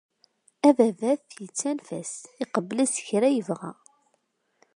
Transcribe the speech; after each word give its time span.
Ababat 0.69 1.27
yettanef-as 1.41 2.13
iqebbel-as 2.43 2.93
kra 3.05 3.29
yebɣa. 3.31 3.71